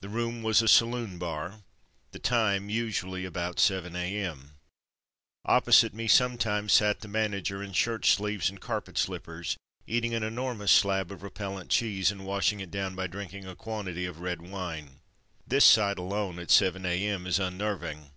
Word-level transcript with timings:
The 0.00 0.08
room 0.08 0.42
was 0.42 0.60
a 0.60 0.66
saloon 0.66 1.18
bar, 1.18 1.62
the 2.10 2.18
time 2.18 2.68
usually 2.68 3.24
about 3.24 3.60
seven 3.60 3.94
a.m. 3.94 4.56
Opposite 5.44 5.94
me 5.94 6.08
sometimes 6.08 6.72
sat 6.72 6.98
the 6.98 7.06
manager 7.06 7.62
in 7.62 7.72
shirt 7.72 8.04
sleeves 8.04 8.50
and 8.50 8.60
carpet 8.60 8.98
slippers 8.98 9.56
eating 9.86 10.14
an 10.14 10.24
enormous 10.24 10.72
slab 10.72 11.12
of 11.12 11.22
repellent 11.22 11.70
cheese, 11.70 12.10
and 12.10 12.26
washing 12.26 12.58
it 12.58 12.72
down 12.72 12.96
by 12.96 13.06
drinking 13.06 13.46
a 13.46 13.54
quantity 13.54 14.04
of 14.04 14.18
red 14.18 14.42
wine. 14.42 14.98
This 15.46 15.64
sight 15.64 15.96
alone, 15.96 16.40
at 16.40 16.50
seven 16.50 16.84
a.m., 16.84 17.24
is 17.24 17.38
unnerving. 17.38 18.10